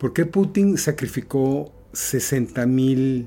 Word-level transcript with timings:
¿Por 0.00 0.14
qué 0.14 0.24
Putin 0.24 0.78
sacrificó 0.78 1.72
60.000 1.92 3.26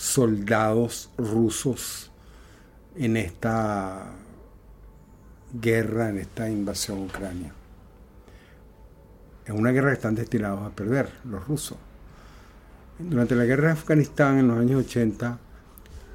soldados 0.00 1.10
rusos 1.18 2.10
en 2.96 3.18
esta 3.18 4.12
guerra, 5.52 6.08
en 6.08 6.18
esta 6.18 6.48
invasión 6.48 6.98
a 6.98 7.02
Ucrania? 7.02 7.52
Es 9.44 9.54
una 9.54 9.72
guerra 9.72 9.88
que 9.90 9.96
están 9.96 10.14
destinados 10.14 10.66
a 10.66 10.70
perder 10.70 11.10
los 11.24 11.46
rusos. 11.46 11.76
Durante 12.98 13.34
la 13.34 13.44
guerra 13.44 13.66
de 13.66 13.72
Afganistán 13.72 14.38
en 14.38 14.48
los 14.48 14.58
años 14.58 14.86
80, 14.86 15.26
la 15.26 15.38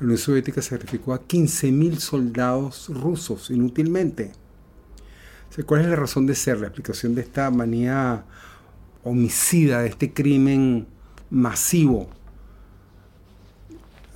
Unión 0.04 0.18
Soviética 0.18 0.64
sacrificó 0.64 1.14
a 1.14 1.22
15.000 1.22 1.98
soldados 1.98 2.90
rusos 2.90 3.52
inútilmente. 3.52 4.34
¿Cuál 5.66 5.82
es 5.82 5.88
la 5.88 5.96
razón 5.96 6.26
de 6.26 6.34
ser? 6.34 6.60
La 6.60 6.68
explicación 6.68 7.14
de 7.14 7.22
esta 7.22 7.52
manía 7.52 8.26
homicida, 9.04 9.82
de 9.82 9.90
este 9.90 10.12
crimen 10.12 10.88
masivo. 11.30 12.10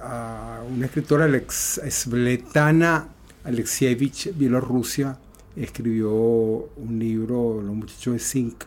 Una 0.01 0.85
escritora 0.85 1.27
Svetana 1.49 3.07
Alexievich, 3.43 4.35
Bielorrusia, 4.35 5.17
escribió 5.55 6.11
un 6.11 6.99
libro, 6.99 7.61
Los 7.61 7.75
muchachos 7.75 8.13
de 8.13 8.19
Zinc, 8.19 8.63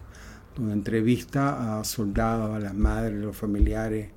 donde 0.56 0.72
entrevista 0.74 1.78
a 1.78 1.84
soldados, 1.84 2.54
a 2.54 2.58
las 2.58 2.74
madres, 2.74 3.18
a 3.22 3.26
los 3.26 3.36
familiares, 3.36 4.10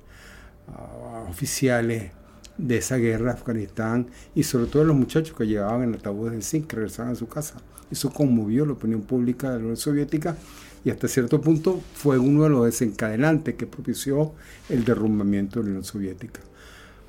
a 0.68 1.26
oficiales 1.30 2.12
de 2.58 2.78
esa 2.78 2.96
guerra 2.96 3.32
de 3.32 3.38
Afganistán 3.38 4.08
y 4.34 4.42
sobre 4.42 4.66
todo 4.66 4.82
a 4.82 4.86
los 4.86 4.96
muchachos 4.96 5.36
que 5.36 5.46
llevaban 5.46 5.84
en 5.84 5.94
ataúdes 5.94 6.32
de 6.34 6.42
zinc 6.42 6.66
que 6.66 6.76
regresaban 6.76 7.12
a 7.12 7.16
su 7.16 7.28
casa. 7.28 7.56
Eso 7.90 8.10
conmovió 8.12 8.66
la 8.66 8.72
opinión 8.72 9.02
pública 9.02 9.50
de 9.50 9.56
la 9.56 9.60
Unión 9.60 9.76
Soviética 9.76 10.36
y 10.84 10.90
hasta 10.90 11.08
cierto 11.08 11.40
punto 11.40 11.80
fue 11.94 12.18
uno 12.18 12.44
de 12.44 12.50
los 12.50 12.64
desencadenantes 12.64 13.54
que 13.54 13.66
propició 13.66 14.32
el 14.68 14.84
derrumbamiento 14.84 15.60
de 15.60 15.64
la 15.64 15.70
Unión 15.70 15.84
Soviética. 15.84 16.40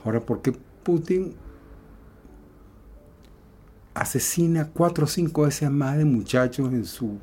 Ahora, 0.04 0.20
¿por 0.22 0.42
qué 0.42 0.54
Putin 0.84 1.36
asesina 3.94 4.70
cuatro 4.74 5.06
o 5.06 5.08
cinco 5.08 5.44
veces 5.44 5.70
más 5.72 5.98
de 5.98 6.06
muchachos 6.06 6.72
en 6.72 6.86
su, 6.86 7.18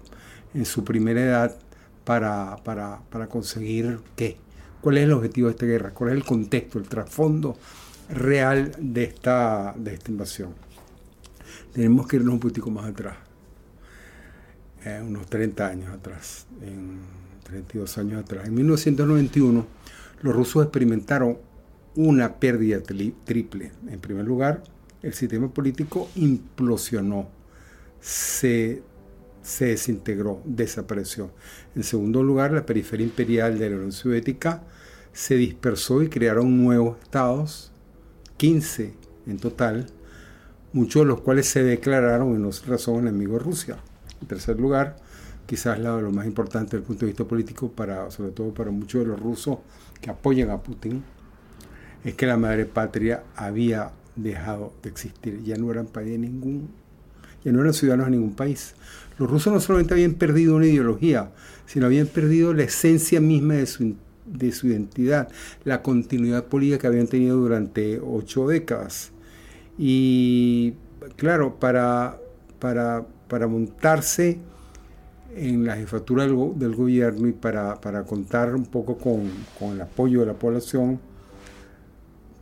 en 0.53 0.65
su 0.65 0.85
primera 0.85 1.21
edad 1.21 1.57
para, 2.05 2.57
para, 2.65 3.01
para 3.11 3.29
conseguir 3.29 4.01
qué? 4.17 4.37
¿Cuál 4.81 4.99
es 4.99 5.05
el 5.05 5.13
objetivo 5.13 5.49
de 5.49 5.53
esta 5.53 5.67
guerra? 5.67 5.91
¿Cuál 5.93 6.11
es 6.11 6.17
el 6.17 6.25
contexto, 6.25 6.79
el 6.79 6.89
trasfondo 6.89 7.57
real 8.11 8.73
de 8.79 9.05
esta, 9.05 9.73
de 9.77 9.95
esta 9.95 10.11
invasión? 10.11 10.51
Tenemos 11.73 12.07
que 12.07 12.17
irnos 12.17 12.35
un 12.35 12.41
poquito 12.41 12.71
más 12.71 12.85
atrás. 12.85 13.17
Eh, 14.85 15.03
unos 15.03 15.27
30 15.27 15.67
años 15.67 15.95
atrás, 15.95 16.47
en 16.61 16.99
32 17.45 17.97
años 17.97 18.23
atrás. 18.23 18.47
En 18.47 18.55
1991, 18.55 19.67
los 20.21 20.35
rusos 20.37 20.63
experimentaron 20.65 21.39
una 21.97 22.37
pérdida 22.37 22.81
triple. 22.83 23.73
En 23.89 24.01
primer 24.01 24.25
lugar, 24.25 24.63
el 25.03 25.15
sistema 25.15 25.53
político 25.53 26.09
implosionó, 26.17 27.29
se, 28.01 28.83
se 29.43 29.67
desintegró, 29.67 30.41
desapareció. 30.45 31.31
En 31.75 31.83
segundo 31.83 32.23
lugar, 32.23 32.53
la 32.53 32.67
periferia 32.67 33.05
imperial 33.05 33.59
de 33.59 33.71
la 33.71 33.77
Unión 33.77 33.93
Soviética 33.93 34.63
se 35.13 35.37
dispersó 35.37 36.03
y 36.03 36.09
crearon 36.09 36.63
nuevos 36.63 36.99
estados, 37.03 37.71
15 38.37 38.95
en 39.27 39.39
total, 39.39 39.87
muchos 40.73 41.03
de 41.03 41.07
los 41.07 41.21
cuales 41.21 41.47
se 41.47 41.63
declararon 41.63 42.35
en 42.35 42.43
los 42.43 42.67
razón 42.67 43.07
enemigos 43.07 43.39
de 43.39 43.45
Rusia. 43.45 43.79
En 44.21 44.27
tercer 44.27 44.59
lugar, 44.59 44.97
quizás 45.47 45.79
lo 45.79 46.11
más 46.11 46.27
importante 46.27 46.77
desde 46.77 46.79
el 46.79 46.85
punto 46.85 47.01
de 47.01 47.13
vista 47.13 47.25
político, 47.25 47.71
para, 47.71 48.11
sobre 48.11 48.33
todo 48.33 48.53
para 48.53 48.71
muchos 48.71 49.03
de 49.03 49.07
los 49.07 49.21
rusos 49.21 49.59
que 50.01 50.11
apoyan 50.11 50.51
a 50.51 50.63
Putin, 50.63 51.05
es 52.05 52.15
que 52.15 52.27
la 52.27 52.37
madre 52.37 52.67
patria 52.67 53.23
había 53.35 53.91
dejado 54.17 54.73
de 54.83 54.91
existir. 54.91 55.43
Ya 55.43 55.57
no 55.57 55.71
eran 55.71 55.87
país 55.87 56.19
ningún, 56.19 56.69
ya 57.45 57.53
no 57.53 57.61
eran 57.61 57.75
ciudadanos 57.75 58.07
de 58.07 58.13
ningún 58.13 58.35
país. 58.35 58.75
Los 59.19 59.31
rusos 59.31 59.53
no 59.53 59.61
solamente 59.61 59.95
habían 59.95 60.15
perdido 60.15 60.57
una 60.57 60.67
ideología, 60.67 61.31
sino 61.67 61.87
habían 61.87 62.07
perdido 62.07 62.53
la 62.53 62.65
esencia 62.65 63.21
misma 63.21 63.55
de 63.55 63.67
su, 63.67 63.95
de 64.27 64.53
su 64.53 64.69
identidad, 64.69 65.29
la 65.65 65.83
continuidad 65.83 66.45
política 66.45 66.79
que 66.79 66.87
habían 66.89 67.07
tenido 67.07 67.37
durante 67.37 68.01
ocho 68.01 68.47
décadas. 68.47 69.13
Y 69.79 70.75
claro, 71.17 71.59
para, 71.59 72.19
para 72.59 73.07
para 73.29 73.49
montarse 73.49 74.39
en 75.35 75.65
la 75.65 75.77
jefatura 75.77 76.23
del, 76.23 76.77
gobierno 76.77 77.27
y 77.27 77.33
para, 77.33 78.05
contar 78.07 78.55
un 78.55 78.67
poco 78.67 78.97
con, 78.97 79.29
el 79.73 79.81
apoyo 79.81 80.21
de 80.21 80.27
la 80.27 80.35
población, 80.35 81.01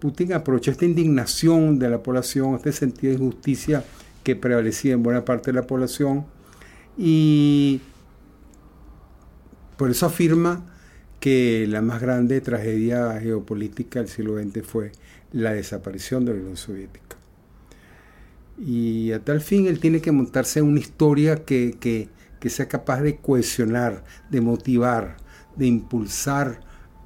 Putin 0.03 0.33
aprovechó 0.33 0.73
esta 0.73 0.85
indignación 0.85 1.79
de 1.79 1.89
la 1.89 2.03
población, 2.03 2.57
este 2.57 2.73
sentido 2.73 3.13
de 3.13 3.23
injusticia 3.23 3.85
que 4.25 4.35
prevalecía 4.35 4.95
en 4.95 5.05
buena 5.05 5.25
parte 5.25 5.53
de 5.53 5.61
la 5.61 5.65
población 5.69 6.27
y 6.99 7.81
por 9.77 9.93
eso 9.93 10.07
afirma 10.07 10.75
que 11.21 11.67
la 11.69 11.83
más 11.83 12.01
grande 12.03 12.41
tragedia 12.41 13.21
geopolítica 13.21 14.01
del 14.01 14.09
siglo 14.09 14.43
XX 14.43 14.67
fue 14.67 14.91
la 15.31 15.53
desaparición 15.53 16.25
de 16.25 16.33
la 16.33 16.41
Unión 16.41 16.57
Soviética. 16.57 17.17
Y 18.59 19.13
a 19.13 19.23
tal 19.23 19.41
fin 19.41 19.69
él 19.69 19.79
tiene 19.79 20.01
que 20.01 20.11
montarse 20.11 20.63
una 20.63 20.81
historia 20.81 21.45
que, 21.45 22.09
sea 22.45 22.67
capaz 22.67 23.03
de 23.03 23.19
cohesionar, 23.19 24.03
de 24.31 24.41
motivar, 24.41 25.17
de 25.55 25.67
impulsar 25.67 26.59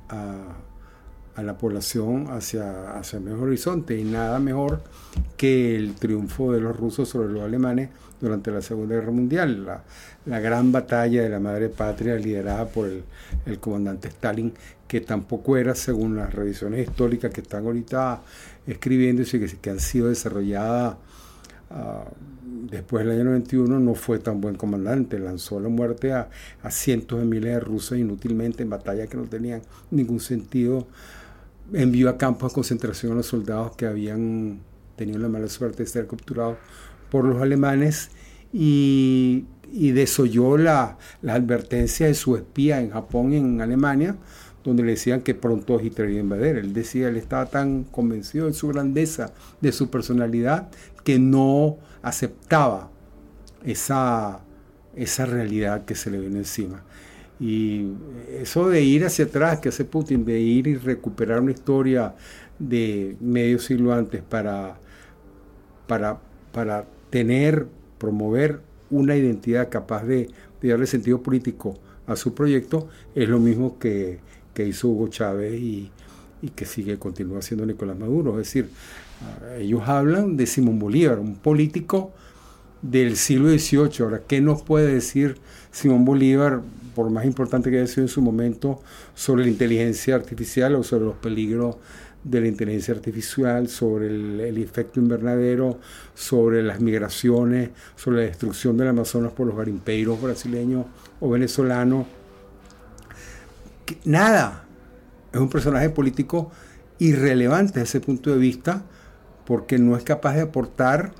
a, 0.09 0.63
la 1.43 1.59
población 1.59 2.29
hacia, 2.31 2.99
hacia 2.99 3.19
el 3.19 3.25
mejor 3.25 3.49
horizonte. 3.49 3.99
Y 3.99 4.05
nada 4.05 4.39
mejor 4.39 4.83
que 5.37 5.77
el 5.77 5.95
triunfo 5.95 6.53
de 6.53 6.61
los 6.61 6.77
rusos 6.77 7.09
sobre 7.09 7.29
los 7.29 7.43
alemanes 7.43 7.91
durante 8.21 8.51
la 8.51 8.63
Segunda 8.63 8.95
Guerra 8.95 9.11
Mundial, 9.11 9.67
la, 9.67 9.83
la 10.25 10.41
gran 10.41 10.73
batalla 10.73 11.23
de 11.23 11.29
la 11.29 11.39
madre 11.39 11.69
patria 11.69 12.17
liderada 12.17 12.67
por 12.67 12.89
el, 12.89 13.05
el, 13.45 13.59
comandante 13.61 14.09
Stalin, 14.09 14.55
que 14.89 15.03
tampoco 15.03 15.59
era, 15.59 15.75
según 15.75 16.17
las 16.17 16.33
revisiones 16.33 16.89
históricas 16.89 17.31
que 17.31 17.43
están 17.43 17.67
ahorita 17.67 18.23
escribiéndose, 18.67 19.39
que, 19.39 19.47
que 19.59 19.71
han 19.71 19.81
sido 19.81 20.09
desarrolladas 20.09 20.97
Ah, 21.71 22.05
después 22.71 23.05
del 23.05 23.15
año 23.15 23.25
91 23.25 23.81
no 23.81 23.95
fue 23.95 24.19
tan 24.19 24.41
buen 24.41 24.55
comandante, 24.55 25.19
lanzó 25.19 25.59
la 25.59 25.69
muerte 25.69 26.13
a, 26.13 26.29
cientos 26.71 27.19
de 27.19 27.25
miles 27.25 27.55
de 27.55 27.61
rusos 27.61 27.99
inútilmente 27.99 28.63
en 28.63 28.71
batallas 28.71 29.09
que 29.09 29.17
no 29.17 29.25
tenían 29.25 29.63
ningún 29.91 30.21
sentido, 30.21 30.87
envió 31.73 32.09
a 32.11 32.19
campos 32.19 32.53
de 32.53 32.55
concentración 32.55 33.13
a 33.13 33.15
los 33.17 33.27
soldados 33.27 33.77
que 33.77 33.87
habían 33.87 34.61
tenido 34.97 35.19
la 35.19 35.29
mala 35.29 35.49
suerte 35.49 35.83
de 35.85 35.89
ser 35.89 36.07
capturados 36.07 36.57
por 37.11 37.25
los 37.25 37.41
alemanes 37.41 38.11
y, 38.53 39.45
y 39.73 39.91
desoyó 39.91 40.57
la, 40.57 40.99
la 41.23 41.35
advertencia 41.35 42.07
de 42.07 42.15
su 42.15 42.37
espía 42.37 42.81
en 42.81 42.91
Japón 42.91 43.33
y 43.33 43.37
en 43.37 43.61
Alemania, 43.61 44.17
donde 44.65 44.83
le 44.83 44.93
decían 44.93 45.23
que 45.23 45.35
pronto 45.35 45.81
Hitler 45.81 46.11
iba 46.11 46.19
a 46.19 46.23
invadir. 46.23 46.57
Él 46.57 46.73
decía, 46.73 47.09
él 47.09 47.17
estaba 47.17 47.47
tan 47.47 47.85
convencido 47.85 48.47
de 48.47 48.53
su 48.53 48.69
grandeza, 48.69 49.33
de 49.61 49.73
su 49.73 49.91
personalidad, 49.91 50.69
que 51.05 51.19
no 51.19 51.77
aceptaba 52.03 52.91
esa, 53.65 54.41
esa 54.97 55.27
realidad 55.27 55.85
que 55.85 55.95
se 55.95 56.11
le 56.11 56.19
viene 56.19 56.39
encima. 56.39 56.83
Y 57.39 57.89
eso 58.41 58.69
de 58.69 58.83
ir 58.83 59.05
hacia 59.05 59.27
atrás, 59.27 59.61
que 59.61 59.69
hace 59.69 59.85
Putin, 59.85 60.25
de 60.25 60.41
ir 60.41 60.67
y 60.67 60.77
recuperar 60.77 61.41
una 61.41 61.53
historia 61.53 62.15
de 62.59 63.17
medio 63.21 63.59
siglo 63.59 63.93
antes 63.93 64.23
para, 64.23 64.79
para, 65.87 66.19
para 66.53 66.87
tener, 67.11 67.67
promover 67.99 68.61
una 68.91 69.17
identidad 69.17 69.69
capaz 69.69 70.05
de, 70.05 70.31
darle 70.63 70.87
sentido 70.87 71.23
político 71.23 71.79
a 72.09 72.17
su 72.17 72.35
proyecto, 72.35 72.89
es 73.15 73.29
lo 73.29 73.39
mismo 73.39 73.79
que, 73.79 74.19
hizo 74.57 74.89
Hugo 74.89 75.09
Chávez 75.09 75.55
y, 75.61 75.91
y 76.41 76.49
que 76.49 76.65
sigue, 76.65 76.99
continúa 76.99 77.41
haciendo 77.41 77.67
Nicolás 77.67 77.99
Maduro. 77.99 78.33
Es 78.33 78.47
decir, 78.49 78.71
ellos 79.59 79.83
hablan 79.87 80.37
de 80.37 80.47
Simón 80.47 80.79
Bolívar, 80.79 81.19
un 81.19 81.37
político 81.37 82.13
del 82.91 83.17
siglo 83.17 83.49
XVIII. 83.49 84.05
Ahora, 84.05 84.23
¿qué 84.27 84.41
nos 84.41 84.63
puede 84.63 84.93
decir 84.93 85.37
Simón 85.71 86.05
Bolívar, 86.05 86.63
por 86.95 87.11
más 87.11 87.25
importante 87.25 87.71
que 87.71 87.79
haya 87.79 87.87
sido 87.87 88.03
en 88.03 88.09
su 88.09 88.23
momento, 88.23 88.81
sobre 89.15 89.45
la 89.45 89.51
inteligencia 89.51 90.15
artificial 90.15 90.75
o 90.75 90.83
sobre 90.83 91.05
los 91.05 91.17
peligros 91.17 91.77
de 92.25 92.41
la 92.41 92.49
inteligencia 92.49 92.95
artificial, 92.95 93.69
sobre 93.69 94.07
el, 94.09 94.59
efecto 94.59 94.99
invernadero, 94.99 95.79
sobre 96.15 96.63
las 96.63 96.81
migraciones, 96.81 97.71
sobre 97.95 98.19
la 98.19 98.23
destrucción 98.23 98.77
del 98.77 98.89
Amazonas 98.89 99.33
por 99.33 99.47
los 99.47 99.57
garimpeiros 99.57 100.21
brasileños 100.21 100.87
o 101.21 101.31
venezolanos. 101.31 102.07
nada, 104.05 104.65
es 105.33 105.41
un 105.41 105.49
personaje 105.49 105.91
político 105.91 106.51
irrelevante 106.99 107.81
desde 107.81 107.99
ese 107.99 108.01
punto 108.01 108.31
de 108.31 108.39
vista 108.39 108.83
porque 109.45 109.79
no 109.79 109.97
es 109.97 110.03
capaz 110.03 110.35
de 110.35 110.41
aportar 110.41 111.13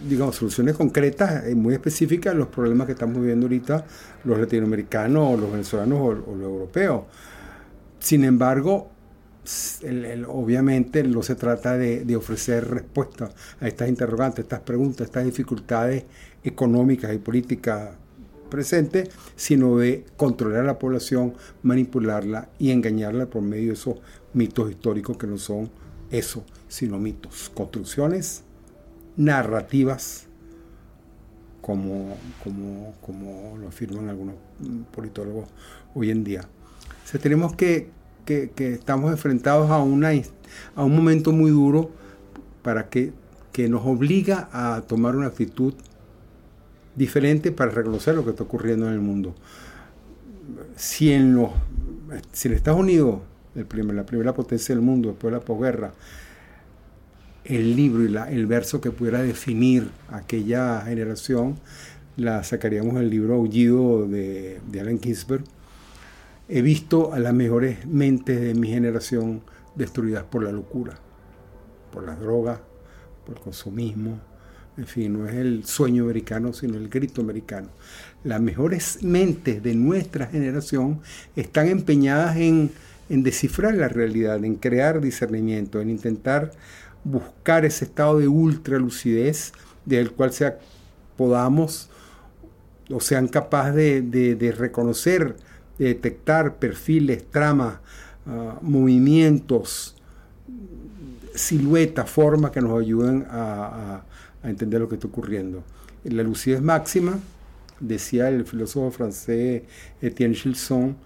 digamos, 0.00 0.36
soluciones 0.36 0.76
concretas 0.76 1.48
y 1.50 1.54
muy 1.54 1.74
específicas 1.74 2.34
a 2.34 2.36
los 2.36 2.48
problemas 2.48 2.86
que 2.86 2.92
estamos 2.92 3.18
viviendo 3.20 3.46
ahorita 3.46 3.84
los 4.24 4.38
latinoamericanos 4.38 5.34
o 5.34 5.36
los 5.36 5.50
venezolanos 5.50 6.00
o, 6.00 6.12
los 6.14 6.42
europeos. 6.42 7.02
Sin 7.98 8.24
embargo, 8.24 8.90
obviamente 10.28 11.02
no 11.02 11.22
se 11.22 11.34
trata 11.34 11.76
de, 11.76 12.16
ofrecer 12.16 12.68
respuestas 12.68 13.30
a 13.60 13.66
estas 13.66 13.88
interrogantes, 13.88 14.44
estas 14.44 14.60
preguntas, 14.60 15.06
estas 15.06 15.24
dificultades 15.24 16.04
económicas 16.44 17.12
y 17.14 17.18
políticas 17.18 17.90
presentes, 18.50 19.10
sino 19.36 19.76
de 19.78 20.04
controlar 20.16 20.62
a 20.62 20.66
la 20.66 20.78
población, 20.78 21.34
manipularla 21.62 22.48
y 22.58 22.70
engañarla 22.70 23.26
por 23.26 23.42
medio 23.42 23.68
de 23.68 23.74
esos 23.74 23.96
mitos 24.32 24.70
históricos 24.70 25.16
que 25.16 25.26
no 25.26 25.38
son 25.38 25.70
eso, 26.10 26.44
sino 26.68 26.98
mitos, 26.98 27.50
construcciones 27.52 28.44
narrativas, 29.18 30.26
como, 31.60 32.16
como, 32.42 32.94
como 33.04 33.58
lo 33.58 33.68
afirman 33.68 34.08
algunos 34.08 34.36
politólogos 34.94 35.48
hoy 35.94 36.10
en 36.10 36.24
día. 36.24 36.42
O 37.14 37.18
tenemos 37.18 37.54
que, 37.54 37.90
que, 38.24 38.50
estamos 38.72 39.10
enfrentados 39.10 39.70
a, 39.70 39.78
una, 39.78 40.10
a 40.74 40.84
un 40.84 40.96
momento 40.96 41.32
muy 41.32 41.50
duro 41.50 41.90
para 42.62 42.88
que, 42.88 43.12
que 43.52 43.68
nos 43.68 43.84
obliga 43.84 44.48
a 44.52 44.82
tomar 44.82 45.16
una 45.16 45.26
actitud 45.26 45.74
diferente 46.94 47.52
para 47.52 47.70
reconocer 47.70 48.14
lo 48.14 48.24
que 48.24 48.30
está 48.30 48.44
ocurriendo 48.44 48.86
en 48.86 48.94
el 48.94 49.00
mundo. 49.00 49.34
Si 50.76 51.12
en, 51.12 51.34
los, 51.34 51.50
si 52.32 52.48
en 52.48 52.54
Estados 52.54 52.80
Unidos, 52.80 53.20
el 53.56 53.66
primer, 53.66 53.96
la 53.96 54.06
primera 54.06 54.32
potencia 54.32 54.74
del 54.74 54.82
mundo 54.82 55.10
después 55.10 55.32
de 55.32 55.38
la 55.38 55.44
posguerra, 55.44 55.92
el 57.48 57.74
libro 57.74 58.04
y 58.04 58.08
la, 58.08 58.30
el 58.30 58.46
verso 58.46 58.80
que 58.80 58.90
pudiera 58.90 59.22
definir 59.22 59.88
aquella 60.10 60.82
generación, 60.82 61.58
la 62.16 62.44
sacaríamos 62.44 62.96
el 63.00 63.08
libro 63.10 63.34
Aullido 63.34 64.06
de, 64.06 64.60
de 64.70 64.80
Allen 64.80 65.00
Ginsberg. 65.00 65.44
He 66.48 66.62
visto 66.62 67.12
a 67.12 67.18
las 67.18 67.32
mejores 67.34 67.86
mentes 67.86 68.40
de 68.40 68.54
mi 68.54 68.68
generación 68.68 69.42
destruidas 69.74 70.24
por 70.24 70.42
la 70.44 70.52
locura, 70.52 70.98
por 71.92 72.04
las 72.04 72.20
drogas, 72.20 72.60
por 73.24 73.36
el 73.36 73.42
consumismo. 73.42 74.20
En 74.76 74.86
fin, 74.86 75.12
no 75.12 75.26
es 75.26 75.34
el 75.34 75.64
sueño 75.64 76.04
americano, 76.04 76.52
sino 76.52 76.76
el 76.76 76.88
grito 76.88 77.20
americano. 77.20 77.68
Las 78.24 78.40
mejores 78.40 79.02
mentes 79.02 79.62
de 79.62 79.74
nuestra 79.74 80.26
generación 80.26 81.00
están 81.34 81.68
empeñadas 81.68 82.36
en, 82.36 82.70
en 83.08 83.22
descifrar 83.22 83.74
la 83.74 83.88
realidad, 83.88 84.44
en 84.44 84.54
crear 84.54 85.00
discernimiento, 85.00 85.80
en 85.80 85.90
intentar 85.90 86.52
buscar 87.10 87.64
ese 87.64 87.84
estado 87.84 88.18
de 88.18 88.28
ultra 88.28 88.78
lucidez 88.78 89.52
del 89.84 90.12
cual 90.12 90.32
sea, 90.32 90.58
podamos 91.16 91.88
o 92.90 93.00
sean 93.00 93.28
capaces 93.28 94.10
de, 94.10 94.54
reconocer, 94.56 95.36
de 95.78 95.86
detectar 95.86 96.56
perfiles, 96.56 97.24
tramas, 97.30 97.78
ah, 98.26 98.58
movimientos, 98.62 99.96
siluetas, 101.34 102.08
formas 102.10 102.50
que 102.50 102.60
nos 102.60 102.80
ayuden 102.80 103.26
a, 103.30 104.02
a, 104.42 104.48
entender 104.48 104.80
lo 104.80 104.88
que 104.88 104.94
está 104.94 105.06
ocurriendo. 105.08 105.62
La 106.04 106.22
lucidez 106.22 106.62
máxima, 106.62 107.18
decía 107.80 108.28
el 108.28 108.44
filósofo 108.44 108.90
francés 108.90 109.62
Etienne 110.00 110.34
Gilson, 110.34 110.96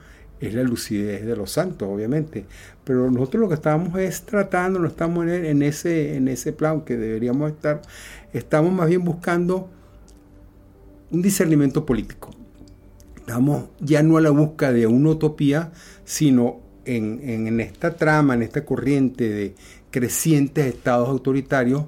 es 0.43 0.55
la 0.55 0.63
lucidez 0.63 1.25
de 1.25 1.37
los 1.37 1.53
santos, 1.53 1.89
obviamente. 1.89 2.47
Pero 2.85 3.11
nosotros 3.11 3.41
lo 3.41 3.49
que 3.49 3.55
estamos 3.55 3.99
es 3.99 4.23
tratando, 4.23 4.81
no 4.81 4.89
estamos 4.89 5.27
en, 5.27 5.63
ese, 5.63 6.17
en 6.17 6.27
ese 6.27 6.53
plan 6.53 6.83
que 6.83 6.97
deberíamos 6.97 7.53
estar, 7.53 7.81
estamos 8.33 8.73
más 8.73 8.89
bien 8.89 9.05
buscando 9.05 9.71
un 11.13 11.23
discernimiento 11.23 11.87
político. 11.87 12.31
Estamos 13.17 13.67
ya 13.79 14.03
no 14.03 14.17
a 14.17 14.21
la 14.21 14.31
busca 14.31 14.73
de 14.73 14.89
una 14.89 15.11
utopía, 15.11 15.71
sino 16.05 16.61
en, 16.85 17.21
en 17.23 17.61
esta 17.61 17.95
trama, 17.95 18.35
en 18.35 18.43
esta 18.43 18.65
corriente 18.65 19.29
de 19.29 19.55
crecientes 19.93 20.67
estados 20.67 21.09
autoritarios, 21.09 21.85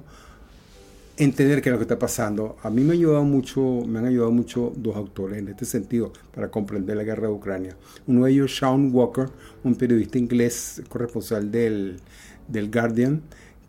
entender 1.17 1.61
qué 1.61 1.69
es 1.69 1.73
lo 1.73 1.79
que 1.79 1.83
está 1.83 1.99
pasando. 1.99 2.57
A 2.63 2.69
mí 2.69 2.83
me, 2.83 2.91
ha 2.91 2.93
ayudado 2.93 3.23
mucho, 3.23 3.81
me 3.87 3.99
han 3.99 4.05
ayudado 4.05 4.31
mucho 4.31 4.73
dos 4.75 4.95
autores 4.95 5.39
en 5.39 5.47
este 5.47 5.65
sentido 5.65 6.11
para 6.33 6.49
comprender 6.49 6.97
la 6.97 7.03
guerra 7.03 7.27
de 7.27 7.33
Ucrania. 7.33 7.77
Uno 8.07 8.25
de 8.25 8.31
ellos, 8.31 8.57
Sean 8.57 8.93
Walker, 8.93 9.29
un 9.63 9.75
periodista 9.75 10.17
inglés 10.17 10.81
corresponsal 10.89 11.51
del, 11.51 11.99
del 12.47 12.71
Guardian, 12.71 13.21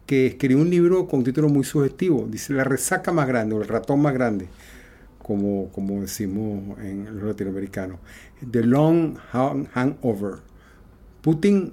que 0.06 0.26
escribió 0.26 0.58
un 0.58 0.70
libro 0.70 1.06
con 1.08 1.20
un 1.20 1.24
título 1.24 1.48
muy 1.48 1.64
sugestivo. 1.64 2.26
Dice 2.30 2.52
La 2.52 2.64
resaca 2.64 3.12
más 3.12 3.26
grande 3.26 3.54
o 3.54 3.62
el 3.62 3.68
ratón 3.68 4.00
más 4.00 4.14
grande, 4.14 4.48
como, 5.22 5.70
como 5.70 6.00
decimos 6.00 6.78
en 6.80 7.16
los 7.16 7.24
latinoamericanos. 7.24 7.98
The 8.50 8.64
Long 8.64 9.16
Hangover. 9.32 10.40
Putin, 11.22 11.72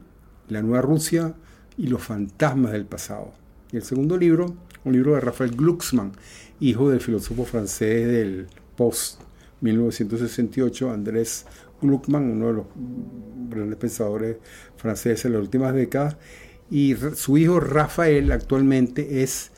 la 0.50 0.64
nueva 0.64 0.81
Rusia 0.81 1.36
y 1.78 1.88
los 1.88 2.02
fantasmas 2.02 2.72
del 2.72 2.86
pasado. 2.86 3.31
Y 3.72 3.78
el 3.78 3.84
segundo 3.84 4.18
libro 4.18 4.56
un 4.86 4.94
libro 4.94 5.14
de 5.16 5.22
Rafael 5.22 5.52
Glucksmann, 5.52 6.12
hijo 6.60 6.90
del 6.90 7.02
filósofo 7.02 7.46
francés 7.46 8.08
del 8.08 8.48
post 8.76 9.22
1968, 9.62 10.92
Andrés 10.92 11.46
Glucksmann, 11.82 12.30
uno 12.30 12.48
de 12.48 12.54
los 12.54 12.66
grandes 13.50 13.78
pensadores 13.78 14.38
franceses 14.78 15.24
de 15.24 15.30
las 15.30 15.42
últimas 15.42 15.74
décadas, 15.74 16.18
y 16.70 16.96
su 17.16 17.38
hijo 17.38 17.60
Rafael 17.60 18.32
actualmente 18.32 19.24
es 19.24 19.52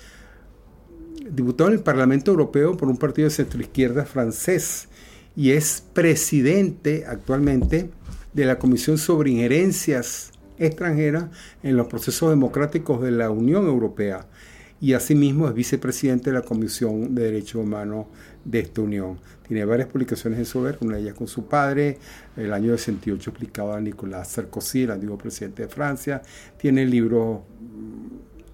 diputado 1.30 1.70
en 1.70 1.78
el 1.78 1.84
Parlamento 1.84 2.32
Europeo 2.32 2.78
por 2.78 2.90
un 2.90 2.98
partido 2.98 3.28
de 3.28 3.34
centroizquierda 3.34 4.06
francés 4.06 4.90
y 5.36 5.52
es 5.52 5.84
presidente 5.94 7.06
actualmente 7.08 7.90
de 8.34 8.46
la 8.46 8.60
Comisión 8.60 8.98
sobre 8.98 9.32
Injerencias 9.32 10.32
Extranjeras 10.58 11.26
en 11.64 11.76
los 11.76 11.88
procesos 11.88 12.30
democráticos 12.30 13.02
de 13.02 13.12
la 13.12 13.30
Unión 13.30 13.66
Europea 13.66 14.28
y 14.86 14.94
asimismo 14.94 15.48
es 15.48 15.56
vicepresidente 15.56 16.30
de 16.30 16.36
la 16.36 16.44
Comisión 16.44 17.16
de 17.16 17.24
Derechos 17.24 17.56
Humanos 17.56 18.06
de 18.44 18.60
esta 18.60 18.82
unión. 18.82 19.18
Tiene 19.48 19.66
varias 19.66 19.90
publicaciones 19.90 20.38
en 20.38 20.46
su 20.46 20.62
ver, 20.62 20.78
una 20.82 20.98
de 20.98 21.02
ellas 21.02 21.16
con 21.16 21.28
su 21.28 21.48
padre, 21.48 21.98
el 22.38 22.54
año 22.54 22.78
68 22.78 23.32
explicaba 23.32 23.78
a 23.78 23.82
Nicolás 23.82 24.28
Sarkozy, 24.28 24.84
el 24.84 24.92
antiguo 24.92 25.18
presidente 25.18 25.64
de 25.64 25.70
Francia. 25.70 26.22
Tiene 26.60 26.86
libros 26.86 27.40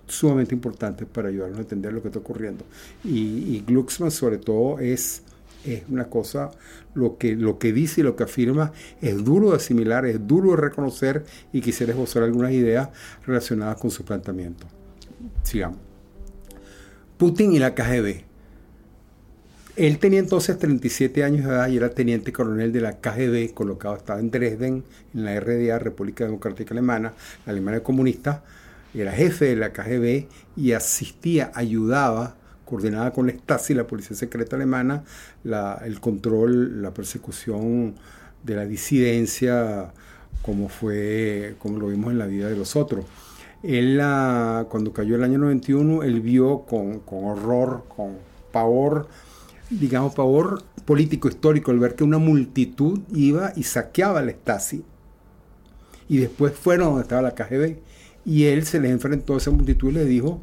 sumamente 0.07 0.55
importantes 0.55 1.05
para 1.05 1.27
ayudarnos 1.27 1.59
a 1.59 1.61
entender 1.63 1.91
lo 1.91 2.01
que 2.01 2.07
está 2.07 2.19
ocurriendo. 2.19 2.63
Y, 3.03 3.57
y 3.57 3.65
Glucksmann 3.67 4.09
sobre 4.09 4.37
todo 4.37 4.79
es 4.79 5.23
es 5.65 5.83
una 5.89 6.05
cosa, 6.05 6.51
lo 6.93 7.17
que, 7.17 7.35
lo 7.35 7.59
que 7.59 7.73
dice 7.73 7.99
y 7.99 8.03
lo 8.05 8.15
que 8.15 8.23
afirma 8.23 8.71
es 9.01 9.21
duro 9.21 9.49
de 9.49 9.57
asimilar, 9.57 10.05
es 10.05 10.25
duro 10.25 10.51
de 10.51 10.57
reconocer 10.57 11.25
y 11.51 11.59
quisiera 11.59 11.91
esbozar 11.91 12.23
algunas 12.23 12.53
ideas 12.53 12.87
relacionadas 13.27 13.77
con 13.77 13.91
su 13.91 14.05
planteamiento. 14.05 14.65
Sigamos. 15.43 15.90
Putin 17.21 17.53
y 17.53 17.59
la 17.59 17.75
KGB. 17.75 18.23
Él 19.75 19.99
tenía 19.99 20.17
entonces 20.17 20.57
37 20.57 21.23
años 21.23 21.45
de 21.45 21.51
edad 21.51 21.67
y 21.67 21.77
era 21.77 21.91
teniente 21.91 22.33
coronel 22.33 22.73
de 22.73 22.81
la 22.81 22.99
KGB, 22.99 23.53
colocado, 23.53 23.95
estaba 23.95 24.19
en 24.19 24.31
Dresden, 24.31 24.83
en 25.13 25.25
la 25.25 25.39
RDA, 25.39 25.77
República 25.77 26.25
Democrática 26.25 26.73
Alemana, 26.73 27.13
la 27.45 27.51
Alemania 27.51 27.83
comunista, 27.83 28.43
era 28.95 29.11
jefe 29.11 29.45
de 29.45 29.55
la 29.55 29.71
KGB 29.71 30.29
y 30.57 30.71
asistía, 30.71 31.51
ayudaba, 31.53 32.37
coordinaba 32.65 33.13
con 33.13 33.27
la 33.27 33.33
Stasi, 33.33 33.75
la 33.75 33.85
policía 33.85 34.17
secreta 34.17 34.55
alemana, 34.55 35.03
el 35.85 35.99
control, 35.99 36.81
la 36.81 36.91
persecución 36.91 37.93
de 38.41 38.55
la 38.55 38.65
disidencia, 38.65 39.93
como 40.41 40.69
fue, 40.69 41.53
como 41.59 41.77
lo 41.77 41.89
vimos 41.89 42.13
en 42.13 42.17
la 42.17 42.25
vida 42.25 42.49
de 42.49 42.55
los 42.55 42.75
otros. 42.75 43.05
Él, 43.63 43.97
cuando 44.69 44.91
cayó 44.91 45.15
el 45.15 45.23
año 45.23 45.37
91, 45.37 46.03
él 46.03 46.21
vio 46.21 46.61
con, 46.61 47.01
horror, 47.07 47.83
con 47.95 48.17
pavor, 48.51 49.07
digamos, 49.69 50.15
pavor 50.15 50.63
político 50.85 51.27
histórico, 51.27 51.71
el 51.71 51.79
ver 51.79 51.95
que 51.95 52.03
una 52.03 52.17
multitud 52.17 53.01
iba 53.13 53.53
y 53.55 53.63
saqueaba 53.63 54.21
la 54.21 54.31
Stasi. 54.31 54.83
Y 56.09 56.17
después 56.17 56.53
fueron 56.53 56.87
donde 56.89 57.03
estaba 57.03 57.21
la 57.21 57.35
KGB. 57.35 57.77
Y 58.25 58.45
él 58.45 58.65
se 58.65 58.79
les 58.79 58.91
enfrentó 58.91 59.35
a 59.35 59.37
esa 59.37 59.51
multitud 59.51 59.89
y 59.89 59.93
le 59.93 60.05
dijo, 60.05 60.41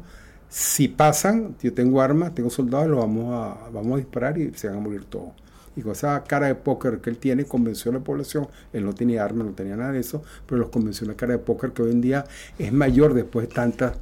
si 0.49 0.87
pasan, 0.87 1.55
yo 1.61 1.73
tengo 1.73 2.01
armas, 2.01 2.33
tengo 2.33 2.49
soldados, 2.49 2.89
los 2.89 2.99
vamos 2.99 3.33
a, 3.33 3.69
vamos 3.69 3.93
a 3.93 3.97
disparar 3.97 4.37
y 4.37 4.51
se 4.55 4.67
van 4.67 4.77
a 4.77 4.81
morir 4.81 5.05
todos. 5.05 5.31
Y 5.79 5.81
con 5.81 5.93
esa 5.93 6.21
cara 6.25 6.47
de 6.47 6.55
póker 6.55 6.99
que 6.99 7.09
él 7.09 7.17
tiene 7.17 7.45
convenció 7.45 7.89
a 7.91 7.93
la 7.93 7.99
población, 8.01 8.47
él 8.73 8.83
no 8.83 8.93
tenía 8.93 9.23
armas, 9.23 9.47
no 9.47 9.53
tenía 9.53 9.77
nada 9.77 9.93
de 9.93 9.99
eso, 9.99 10.21
pero 10.45 10.59
los 10.59 10.69
convenció 10.69 11.05
una 11.05 11.15
cara 11.15 11.33
de 11.33 11.39
póker 11.39 11.71
que 11.71 11.83
hoy 11.83 11.91
en 11.91 12.01
día 12.01 12.25
es 12.57 12.73
mayor 12.73 13.13
después 13.13 13.47
de 13.47 13.55
tantas 13.55 13.93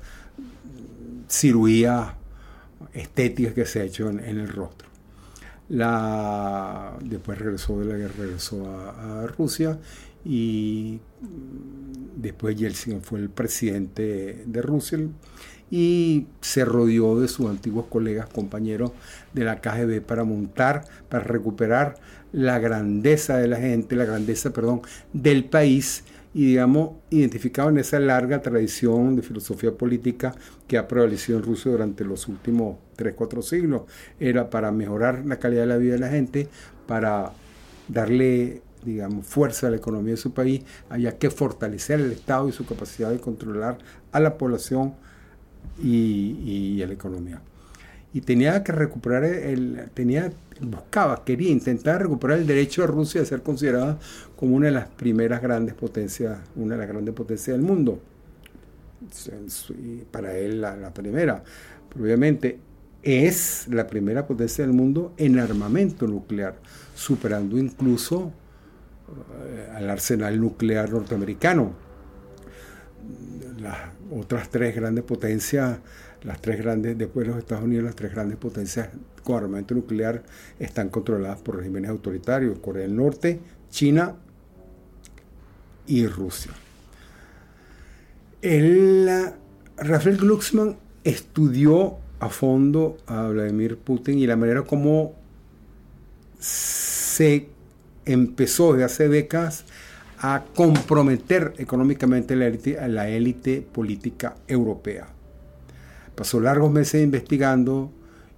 cirugías 1.29 2.13
estéticas 2.93 3.53
que 3.53 3.65
se 3.67 3.81
ha 3.81 3.83
hecho 3.83 4.09
en, 4.09 4.19
el 4.19 4.49
rostro. 4.49 4.87
La, 5.69 6.97
después 7.03 7.37
regresó 7.37 7.79
de 7.79 7.85
la 7.85 7.95
guerra, 7.95 8.13
regresó 8.17 8.65
a 8.67 9.27
Rusia 9.27 9.77
y 10.25 10.99
después 12.15 12.55
Yeltsin 12.55 13.01
fue 13.01 13.19
el 13.19 13.29
presidente 13.29 14.43
de 14.47 14.61
Rusia 14.63 14.97
y 15.69 16.27
se 16.41 16.65
rodeó 16.65 17.19
de 17.19 17.27
sus 17.27 17.49
antiguos 17.49 17.85
colegas, 17.89 18.27
compañeros 18.27 18.91
de 19.33 19.43
la 19.43 19.59
KGB 19.59 20.01
para 20.01 20.23
montar, 20.23 20.85
para 21.09 21.23
recuperar 21.23 21.95
la 22.31 22.59
grandeza 22.59 23.37
de 23.37 23.47
la 23.47 23.57
gente, 23.57 23.95
la 23.95 24.05
grandeza, 24.05 24.51
perdón, 24.51 24.81
del 25.13 25.45
país 25.45 26.03
y 26.33 26.45
digamos 26.45 26.91
identificado 27.09 27.69
en 27.69 27.79
esa 27.79 27.99
larga 27.99 28.41
tradición 28.41 29.15
de 29.15 29.21
filosofía 29.21 29.71
política 29.71 30.35
que 30.67 30.77
ha 30.77 30.87
prevalecido 30.87 31.39
en 31.39 31.43
Rusia 31.45 31.71
durante 31.71 32.03
los 32.03 32.27
últimos 32.27 32.77
3, 32.95 33.13
4 33.15 33.41
siglos. 33.41 33.83
Era 34.19 34.49
para 34.49 34.71
mejorar 34.71 35.25
la 35.25 35.39
calidad 35.39 35.61
de 35.61 35.67
la 35.67 35.77
vida 35.77 35.93
de 35.93 35.99
la 35.99 36.09
gente, 36.09 36.47
para 36.85 37.31
darle 37.87 38.61
digamos, 38.83 39.25
fuerza 39.25 39.67
a 39.67 39.69
la 39.71 39.77
economía 39.77 40.11
de 40.11 40.17
su 40.17 40.33
país, 40.33 40.61
había 40.89 41.17
que 41.17 41.29
fortalecer 41.29 41.99
el 41.99 42.11
Estado 42.11 42.47
y 42.47 42.51
su 42.51 42.65
capacidad 42.65 43.09
de 43.09 43.19
controlar 43.19 43.79
a 44.11 44.19
la 44.19 44.37
población 44.37 44.93
y, 45.81 46.81
a 46.81 46.87
la 46.87 46.93
economía. 46.93 47.41
Y 48.13 48.21
tenía 48.21 48.63
que 48.63 48.71
recuperar, 48.71 49.25
el, 49.25 49.89
tenía, 49.93 50.31
buscaba, 50.61 51.23
quería 51.23 51.51
intentar 51.51 52.01
recuperar 52.01 52.39
el 52.39 52.47
derecho 52.47 52.81
de 52.81 52.87
Rusia 52.87 53.21
a 53.21 53.25
ser 53.25 53.43
considerada 53.43 53.99
como 54.35 54.55
una 54.55 54.67
de 54.67 54.73
las 54.73 54.87
primeras 54.87 55.41
grandes 55.41 55.75
potencias, 55.75 56.39
una 56.55 56.75
de 56.75 56.79
las 56.79 56.87
grandes 56.87 57.13
potencias 57.13 57.57
del 57.57 57.65
mundo. 57.65 57.99
Para 60.11 60.35
él 60.37 60.61
la, 60.61 60.75
la 60.75 60.93
primera. 60.93 61.43
Obviamente 61.99 62.59
es 63.03 63.67
la 63.69 63.87
primera 63.87 64.25
potencia 64.25 64.65
del 64.65 64.73
mundo 64.73 65.13
en 65.17 65.39
armamento 65.39 66.07
nuclear, 66.07 66.55
superando 66.95 67.57
incluso 67.57 68.31
eh, 69.45 69.71
al 69.73 69.89
arsenal 69.89 70.39
nuclear 70.39 70.89
norteamericano. 70.91 71.71
Otras 74.11 74.49
tres 74.49 74.75
grandes 74.75 75.03
potencias, 75.03 75.79
las 76.23 76.41
tres 76.41 76.59
grandes, 76.59 76.97
después 76.97 77.25
de 77.25 77.33
los 77.33 77.39
Estados 77.39 77.63
Unidos, 77.63 77.85
las 77.85 77.95
tres 77.95 78.13
grandes 78.13 78.37
potencias 78.37 78.89
con 79.23 79.37
armamento 79.37 79.75
nuclear 79.75 80.23
están 80.59 80.89
controladas 80.89 81.39
por 81.39 81.57
regímenes 81.57 81.89
autoritarios, 81.89 82.59
Corea 82.59 82.83
del 82.83 82.95
Norte, 82.95 83.39
China 83.69 84.15
y 85.85 86.07
Rusia. 86.07 86.51
El, 88.41 89.09
Rafael 89.77 90.17
Glucksmann 90.17 90.77
estudió 91.03 91.97
a 92.19 92.29
fondo 92.29 92.97
a 93.05 93.27
Vladimir 93.27 93.77
Putin 93.77 94.19
y 94.19 94.27
la 94.27 94.35
manera 94.35 94.63
como 94.63 95.13
se 96.39 97.49
empezó 98.05 98.73
desde 98.73 98.85
hace 98.85 99.09
décadas 99.09 99.65
a 100.19 100.43
comprometer 100.55 101.53
económicamente 101.57 102.33
a 102.79 102.87
la 102.87 103.09
élite 103.09 103.61
política 103.61 104.35
europea. 104.47 105.07
Pasó 106.15 106.39
largos 106.39 106.71
meses 106.71 107.03
investigando 107.03 107.91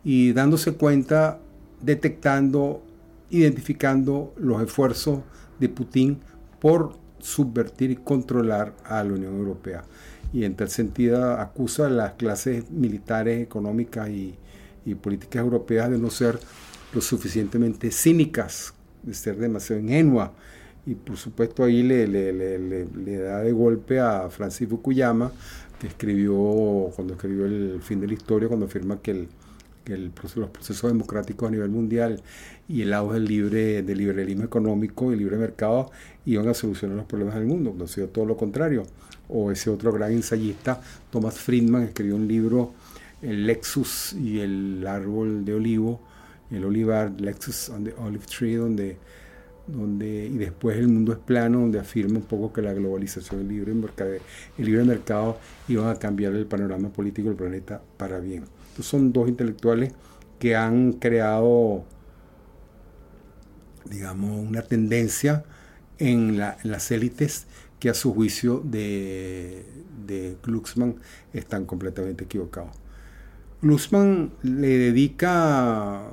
y 0.03 0.33
dándose 0.33 0.73
cuenta, 0.73 1.39
detectando, 1.81 2.83
identificando 3.29 4.33
los 4.37 4.61
esfuerzos 4.61 5.19
de 5.59 5.69
Putin 5.69 6.19
por 6.59 6.97
subvertir 7.19 7.91
y 7.91 7.95
controlar 7.95 8.73
a 8.85 9.03
la 9.03 9.13
Unión 9.13 9.37
Europea. 9.37 9.83
Y 10.33 10.43
en 10.43 10.55
tal 10.55 10.69
sentido 10.69 11.33
acusa 11.39 11.87
a 11.87 11.89
las 11.89 12.13
clases 12.13 12.69
militares, 12.69 13.41
económicas 13.41 14.09
y, 14.09 14.35
y 14.85 14.95
políticas 14.95 15.41
europeas 15.41 15.89
de 15.89 15.97
no 15.97 16.09
ser 16.09 16.39
lo 16.93 17.01
suficientemente 17.01 17.91
cínicas 17.91 18.73
de 19.03 19.13
ser 19.13 19.37
demasiado 19.37 19.81
ingenua. 19.81 20.33
Y 20.89 20.95
por 20.95 21.17
supuesto 21.17 21.63
ahí 21.63 21.83
le, 21.83 22.07
le, 22.07 22.33
le, 22.33 23.17
da 23.17 23.41
de 23.41 23.51
golpe 23.51 23.99
a 23.99 24.27
Francis 24.31 24.67
Fukuyama, 24.67 25.31
que 25.79 25.85
escribió, 25.85 26.33
cuando 26.95 27.13
escribió 27.13 27.45
El 27.45 27.79
fin 27.83 28.01
de 28.01 28.07
la 28.07 28.13
historia, 28.13 28.47
cuando 28.47 28.65
afirma 28.65 28.99
que, 28.99 29.11
el, 29.11 29.27
que 29.85 29.93
el, 29.93 30.11
los 30.35 30.49
procesos 30.49 30.91
democráticos 30.91 31.47
a 31.47 31.51
nivel 31.51 31.69
mundial 31.69 32.19
y 32.67 32.81
el 32.81 32.91
auge 32.93 33.13
del, 33.13 33.25
libre, 33.25 33.83
del 33.83 33.99
liberalismo 33.99 34.43
económico 34.43 35.13
y 35.13 35.15
libre 35.15 35.37
mercado 35.37 35.91
iban 36.25 36.47
a 36.47 36.55
solucionar 36.55 36.97
los 36.97 37.05
problemas 37.05 37.35
del 37.35 37.45
mundo. 37.45 37.71
No 37.77 37.83
ha 37.83 37.87
sido 37.87 38.07
todo 38.07 38.25
lo 38.25 38.35
contrario. 38.35 38.83
O 39.27 39.51
ese 39.51 39.69
otro 39.69 39.91
gran 39.91 40.11
ensayista, 40.11 40.81
Thomas 41.11 41.37
Friedman, 41.37 41.83
escribió 41.83 42.15
un 42.15 42.27
libro, 42.27 42.73
El 43.21 43.45
Lexus 43.45 44.13
y 44.13 44.39
el 44.39 44.87
árbol 44.87 45.45
de 45.45 45.53
olivo, 45.53 46.01
el 46.49 46.65
olivar, 46.65 47.11
Lexus 47.21 47.69
on 47.69 47.83
the 47.83 47.93
Olive 47.93 48.25
Tree, 48.25 48.55
donde, 48.55 48.97
donde, 49.71 50.25
y 50.27 50.37
después 50.37 50.77
el 50.77 50.87
mundo 50.87 51.13
es 51.13 51.19
plano, 51.19 51.59
donde 51.59 51.79
afirma 51.79 52.17
un 52.17 52.25
poco 52.25 52.51
que 52.53 52.61
la 52.61 52.73
globalización, 52.73 53.41
el 53.41 53.47
libre 53.47 53.73
mercado, 53.73 54.11
el 54.57 54.65
libre 54.65 54.83
mercado 54.83 55.37
iban 55.67 55.89
a 55.89 55.95
cambiar 55.95 56.33
el 56.33 56.45
panorama 56.45 56.89
político 56.89 57.29
del 57.29 57.37
planeta 57.37 57.81
para 57.97 58.19
bien. 58.19 58.43
Entonces 58.69 58.85
son 58.85 59.11
dos 59.13 59.29
intelectuales 59.29 59.93
que 60.39 60.55
han 60.55 60.93
creado, 60.93 61.83
digamos, 63.89 64.47
una 64.47 64.61
tendencia 64.61 65.43
en, 65.97 66.37
las 66.37 66.91
élites 66.91 67.47
que 67.79 67.89
a 67.89 67.93
su 67.93 68.13
juicio 68.13 68.61
de, 68.63 69.65
de 70.05 70.37
Glucksmann 70.43 70.95
están 71.33 71.65
completamente 71.65 72.23
equivocados. 72.23 72.71
Glucksmann 73.61 74.31
le 74.41 74.77
dedica 74.77 76.11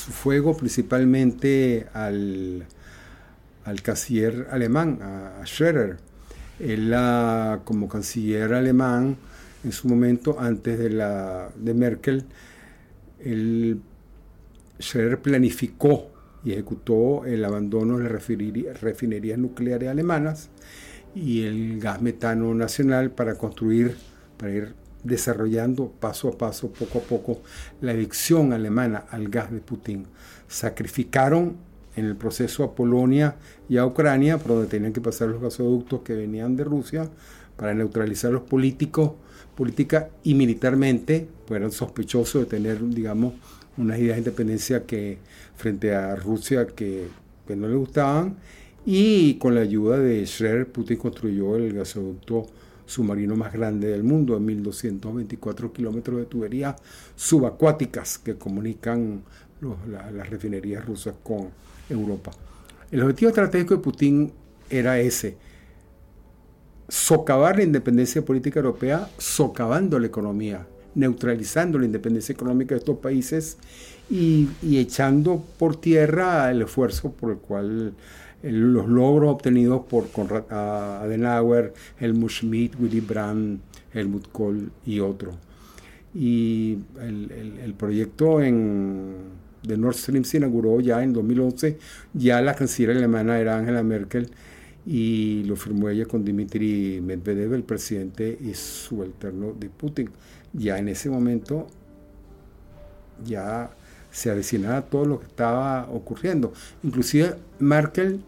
su 0.00 0.12
fuego 0.12 0.56
principalmente 0.56 1.86
al, 1.92 2.64
al 3.64 3.82
canciller 3.82 4.48
alemán, 4.50 4.98
a, 5.02 5.44
Schröder. 5.44 5.98
Él 6.58 6.94
como 7.64 7.88
canciller 7.88 8.52
alemán, 8.52 9.16
en 9.64 9.72
su 9.72 9.88
momento, 9.88 10.38
antes 10.38 10.78
de, 10.78 10.90
la, 10.90 11.50
de 11.56 11.74
Merkel, 11.74 12.24
él, 13.18 13.80
planificó 15.22 16.10
y 16.44 16.52
ejecutó 16.52 17.24
el 17.26 17.44
abandono 17.44 17.98
de 17.98 18.04
las 18.04 18.80
refinerías 18.80 19.38
nucleares 19.38 19.90
alemanas 19.90 20.48
y 21.14 21.42
el 21.42 21.80
gas 21.80 22.00
metano 22.00 22.54
nacional 22.54 23.10
para 23.10 23.36
construir, 23.36 23.96
para 24.38 24.52
ir 24.52 24.74
desarrollando 25.04 25.88
paso 25.88 26.28
a 26.28 26.38
paso, 26.38 26.72
poco 26.72 26.98
a 26.98 27.02
poco, 27.02 27.42
la 27.80 27.92
adicción 27.92 28.52
alemana 28.52 29.04
al 29.10 29.28
gas 29.28 29.50
de 29.50 29.60
Putin. 29.60 30.06
Sacrificaron 30.48 31.56
en 31.96 32.06
el 32.06 32.16
proceso 32.16 32.64
a 32.64 32.74
Polonia 32.74 33.36
y 33.68 33.76
a 33.76 33.86
Ucrania, 33.86 34.38
por 34.38 34.52
donde 34.52 34.68
tenían 34.68 34.92
que 34.92 35.00
pasar 35.00 35.28
los 35.28 35.40
gasoductos 35.40 36.00
que 36.00 36.14
venían 36.14 36.56
de 36.56 36.64
Rusia, 36.64 37.08
para 37.56 37.74
neutralizar 37.74 38.32
los 38.32 38.42
políticos, 38.42 39.12
política 39.54 40.08
y 40.22 40.34
militarmente, 40.34 41.28
pues 41.46 41.58
eran 41.58 41.72
sospechosos 41.72 42.42
de 42.42 42.46
tener, 42.46 42.82
digamos, 42.88 43.34
unas 43.76 43.98
ideas 43.98 44.16
de 44.16 44.20
independencia 44.20 44.86
que 44.86 45.18
frente 45.56 45.94
a 45.94 46.16
Rusia 46.16 46.66
que, 46.66 47.08
que 47.46 47.56
no 47.56 47.68
le 47.68 47.74
gustaban, 47.74 48.36
y 48.86 49.34
con 49.34 49.54
la 49.54 49.60
ayuda 49.60 49.98
de 49.98 50.26
Schroeder, 50.26 50.66
Putin 50.66 50.96
construyó 50.96 51.56
el 51.56 51.74
gasoducto 51.74 52.46
submarino 52.90 53.36
más 53.36 53.52
grande 53.52 53.88
del 53.88 54.02
mundo, 54.02 54.38
de 54.38 54.44
1.224 54.44 55.72
kilómetros 55.72 56.18
de 56.18 56.24
tuberías 56.26 56.74
subacuáticas 57.14 58.18
que 58.18 58.34
comunican 58.34 59.22
las 59.88 60.28
refinerías 60.28 60.84
rusas 60.84 61.14
con 61.22 61.50
Europa. 61.88 62.32
El 62.90 63.02
objetivo 63.02 63.28
estratégico 63.28 63.76
de 63.76 63.80
Putin 63.80 64.32
era 64.68 64.98
ese, 64.98 65.36
socavar 66.88 67.56
la 67.56 67.62
independencia 67.62 68.24
política 68.24 68.58
europea, 68.58 69.08
socavando 69.18 69.98
la 70.00 70.08
economía, 70.08 70.66
neutralizando 70.96 71.78
la 71.78 71.86
independencia 71.86 72.32
económica 72.32 72.74
de 72.74 72.80
estos 72.80 72.98
países 72.98 73.58
y, 74.10 74.48
y 74.62 74.78
echando 74.78 75.44
por 75.58 75.76
tierra 75.76 76.50
el 76.50 76.62
esfuerzo 76.62 77.12
por 77.12 77.30
el 77.30 77.38
cual 77.38 77.94
los 78.42 78.88
logros 78.88 79.30
obtenidos 79.30 79.82
por 79.86 80.10
Konrad 80.10 80.50
Adenauer, 80.50 81.74
Helmut 81.98 82.30
Schmidt, 82.30 82.74
Willy 82.80 83.00
Brandt, 83.00 83.60
Helmut 83.92 84.28
Kohl 84.32 84.70
y 84.86 85.00
otros. 85.00 85.34
Y 86.14 86.78
el, 87.00 87.74
proyecto 87.76 88.42
en, 88.42 89.14
de 89.62 89.76
Nord 89.76 89.94
Stream 89.94 90.24
se 90.24 90.38
inauguró 90.38 90.80
ya 90.80 91.02
en 91.02 91.12
2011, 91.12 91.78
ya 92.14 92.40
la 92.40 92.54
canciller 92.54 92.96
alemana 92.96 93.38
era 93.38 93.58
Angela 93.58 93.82
Merkel 93.82 94.28
y 94.86 95.44
lo 95.44 95.56
firmó 95.56 95.88
ella 95.88 96.06
con 96.06 96.24
Dmitry 96.24 97.00
Medvedev, 97.00 97.54
el 97.54 97.62
presidente 97.62 98.36
y 98.40 98.54
subalterno 98.54 99.52
de 99.52 99.68
Putin. 99.68 100.10
Ya 100.52 100.78
en 100.78 100.88
ese 100.88 101.10
momento 101.10 101.68
ya 103.24 103.70
se 104.10 104.30
avecinaba 104.30 104.82
todo 104.82 105.04
lo 105.04 105.20
que 105.20 105.26
estaba 105.26 105.88
ocurriendo. 105.90 106.52
Inclusive 106.82 107.36
Merkel 107.58 108.20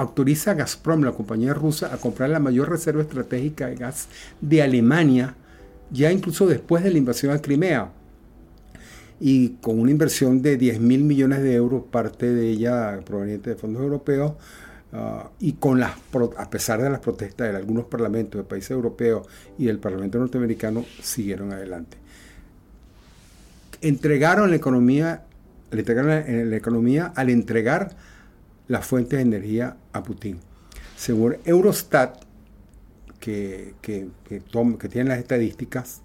autoriza 0.00 0.52
a 0.52 0.54
Gazprom, 0.54 1.02
la 1.02 1.12
compañía 1.12 1.54
rusa, 1.54 1.92
a 1.92 1.98
comprar 1.98 2.30
la 2.30 2.40
mayor 2.40 2.68
reserva 2.68 3.02
estratégica 3.02 3.66
de 3.66 3.76
gas 3.76 4.08
de 4.40 4.62
Alemania, 4.62 5.34
ya 5.90 6.10
incluso 6.10 6.46
después 6.46 6.82
de 6.82 6.90
la 6.90 6.98
invasión 6.98 7.32
a 7.32 7.40
Crimea. 7.40 7.92
Y 9.20 9.50
con 9.60 9.78
una 9.78 9.90
inversión 9.90 10.40
de 10.40 10.56
10 10.56 10.80
mil 10.80 11.04
millones 11.04 11.42
de 11.42 11.54
euros, 11.54 11.84
parte 11.90 12.32
de 12.32 12.48
ella 12.48 13.00
proveniente 13.04 13.50
de 13.50 13.56
fondos 13.56 13.82
europeos, 13.82 14.32
ah, 14.92 15.30
y 15.38 15.52
con 15.54 15.78
las, 15.78 15.92
a 16.38 16.48
pesar 16.48 16.80
de 16.80 16.88
las 16.88 17.00
protestas 17.00 17.50
de 17.50 17.56
algunos 17.56 17.84
parlamentos 17.84 18.40
de 18.40 18.48
países 18.48 18.70
europeos 18.70 19.26
y 19.58 19.66
del 19.66 19.78
Parlamento 19.78 20.18
norteamericano, 20.18 20.84
siguieron 21.02 21.52
adelante. 21.52 21.98
Entregaron 23.82 24.50
la 24.50 24.56
economía, 24.56 25.24
le 25.70 25.80
entregaron 25.80 26.50
la 26.50 26.56
economía 26.56 27.12
al 27.14 27.28
entregar 27.28 27.96
las 28.70 28.86
fuentes 28.86 29.18
de 29.18 29.22
energía 29.22 29.76
a 29.92 30.04
Putin. 30.04 30.38
Según 30.96 31.38
Eurostat, 31.44 32.22
que, 33.18 33.74
que, 33.82 34.06
que, 34.28 34.88
tiene 34.88 35.08
las 35.08 35.18
estadísticas, 35.18 36.02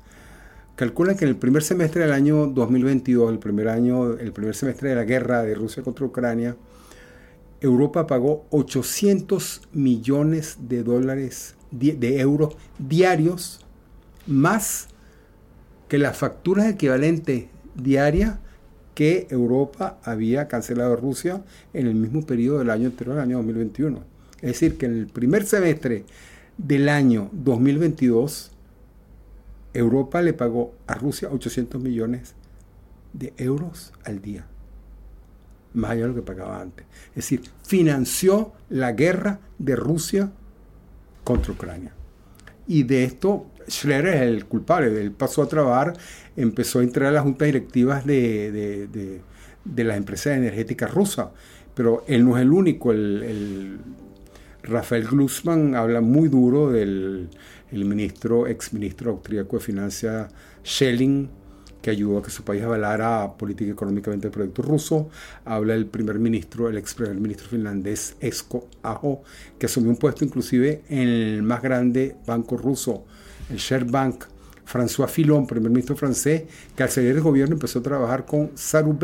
calcula 0.75 1.15
que 1.15 1.25
en 1.25 1.29
el 1.29 1.35
primer 1.37 1.61
semestre 1.61 2.01
del 2.01 2.11
año 2.11 2.47
2022, 2.47 3.31
el 3.31 3.37
primer, 3.37 3.69
año, 3.69 4.13
el 4.13 4.31
primer 4.31 4.55
semestre 4.55 4.89
de 4.89 4.95
la 4.95 5.03
guerra 5.03 5.43
de 5.43 5.53
Rusia 5.53 5.83
contra 5.83 6.07
Ucrania, 6.07 6.57
Europa 7.61 8.07
pagó 8.07 8.47
800 8.49 9.61
millones 9.71 10.57
de 10.67 10.81
dólares, 10.81 11.53
de 11.69 12.19
euros 12.19 12.57
diarios, 12.79 13.63
más 14.25 14.87
que 15.87 15.99
las 15.99 16.17
facturas 16.17 16.65
equivalentes 16.67 17.45
diarias 17.75 18.39
que 18.95 19.27
Europa 19.29 19.99
había 20.03 20.47
cancelado 20.47 20.93
a 20.93 20.95
Rusia 20.95 21.43
en 21.73 21.85
el 21.85 21.95
mismo 21.95 22.25
periodo 22.25 22.59
del 22.59 22.71
año 22.71 22.87
anterior, 22.87 23.17
el 23.17 23.21
año 23.21 23.37
2021. 23.37 23.99
Es 24.37 24.53
decir, 24.53 24.77
que 24.77 24.87
en 24.87 24.93
el 24.93 25.07
primer 25.07 25.45
semestre 25.45 26.05
del 26.57 26.89
año 26.89 27.29
2022, 27.33 28.51
Europa 29.73 30.21
le 30.21 30.33
pagó 30.33 30.73
a 30.87 30.95
Rusia 30.95 31.29
800 31.29 31.81
millones 31.81 32.35
de 33.11 33.33
euros 33.37 33.91
al 34.05 34.21
día, 34.21 34.45
más 35.73 35.91
allá 35.91 36.03
de 36.03 36.07
lo 36.09 36.15
que 36.15 36.21
pagaba 36.21 36.61
antes. 36.61 36.85
Es 37.09 37.15
decir, 37.15 37.41
financió 37.63 38.53
la 38.69 38.93
guerra 38.93 39.39
de 39.59 39.75
Rusia 39.75 40.31
contra 41.25 41.51
Ucrania. 41.51 41.91
Y 42.67 42.83
de 42.83 43.03
esto 43.03 43.47
Schlerer 43.69 44.15
es 44.15 44.21
el 44.21 44.45
culpable. 44.45 45.01
Él 45.01 45.11
pasó 45.11 45.41
a 45.41 45.47
trabajar, 45.47 45.93
empezó 46.35 46.79
a 46.79 46.83
entrar 46.83 47.09
a 47.09 47.11
las 47.11 47.23
juntas 47.23 47.47
directivas 47.47 48.05
de, 48.05 48.89
de, 49.63 49.83
las 49.83 49.97
empresas 49.97 50.37
energéticas 50.37 50.93
rusas. 50.93 51.27
Pero 51.73 52.03
él 52.07 52.25
no 52.25 52.37
es 52.37 52.41
el 52.41 52.51
único. 52.51 52.91
El, 52.91 53.79
Rafael 54.63 55.05
Glusman 55.05 55.75
habla 55.75 56.01
muy 56.01 56.27
duro 56.27 56.71
del 56.71 57.29
el 57.71 57.85
ministro, 57.85 58.47
exministro 58.47 59.11
austríaco 59.11 59.57
de 59.57 59.63
Finanzas 59.63 60.31
Schelling, 60.63 61.29
que 61.81 61.91
ayudó 61.91 62.17
a 62.17 62.23
que 62.23 62.31
su 62.31 62.43
país 62.43 62.63
avalara 62.63 63.37
política 63.37 63.71
económicamente 63.71 64.27
el 64.27 64.33
proyecto 64.33 64.63
ruso. 64.63 65.09
Habla 65.43 65.75
el 65.75 65.85
primer 65.85 66.17
ministro, 66.17 66.67
el 66.67 66.77
ex 66.77 66.95
primer 66.95 67.15
ministro 67.15 67.47
finlandés 67.47 68.15
Esko 68.19 68.67
Aho, 68.81 69.21
que 69.59 69.67
asumió 69.67 69.91
un 69.91 69.97
puesto 69.97 70.25
inclusive 70.25 70.83
en 70.89 71.07
el 71.07 71.43
más 71.43 71.61
grande 71.61 72.15
banco 72.25 72.57
ruso, 72.57 73.05
el 73.49 73.57
Sherbank. 73.57 74.25
François 74.65 75.07
Fillon, 75.07 75.45
primer 75.45 75.69
ministro 75.69 75.95
francés, 75.95 76.43
que 76.75 76.81
al 76.81 76.89
salir 76.89 77.13
del 77.13 77.21
gobierno 77.21 77.53
empezó 77.53 77.79
a 77.79 77.83
trabajar 77.83 78.25
con 78.25 78.49
Saru 78.55 78.97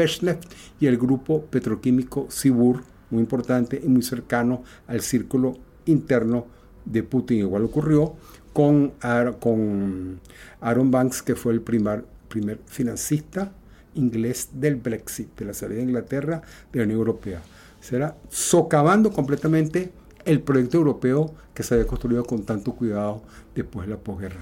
y 0.79 0.87
el 0.87 0.97
grupo 0.97 1.45
petroquímico 1.45 2.25
Sibur, 2.29 2.81
muy 3.11 3.21
importante 3.21 3.79
y 3.83 3.87
muy 3.87 4.01
cercano 4.01 4.63
al 4.87 5.01
círculo 5.01 5.57
interno 5.85 6.47
de 6.85 7.03
Putin. 7.03 7.39
Igual 7.39 7.65
ocurrió 7.65 8.15
con, 8.53 8.93
con 9.39 10.19
Aaron 10.61 10.89
Banks, 10.89 11.21
que 11.21 11.35
fue 11.35 11.53
el 11.53 11.61
primer, 11.61 12.05
primer 12.27 12.59
financista 12.65 13.51
inglés 13.93 14.49
del 14.53 14.77
Brexit, 14.77 15.37
de 15.37 15.45
la 15.45 15.53
salida 15.53 15.77
de 15.77 15.83
Inglaterra 15.83 16.41
de 16.71 16.79
la 16.79 16.85
Unión 16.85 16.99
Europea. 16.99 17.41
Será 17.81 18.15
socavando 18.29 19.11
completamente 19.11 19.91
el 20.25 20.41
proyecto 20.41 20.77
europeo 20.77 21.33
que 21.53 21.63
se 21.63 21.75
había 21.75 21.87
construido 21.87 22.23
con 22.23 22.43
tanto 22.43 22.73
cuidado 22.73 23.21
después 23.55 23.87
de 23.87 23.93
la 23.93 23.99
posguerra. 23.99 24.41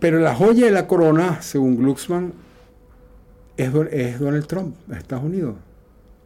Pero 0.00 0.18
la 0.18 0.34
joya 0.34 0.66
de 0.66 0.72
la 0.72 0.88
corona, 0.88 1.42
según 1.42 1.76
Glucksmann, 1.76 2.32
es, 3.56 4.18
Donald 4.18 4.46
Trump, 4.46 4.74
Estados 4.90 5.24
Unidos. 5.24 5.56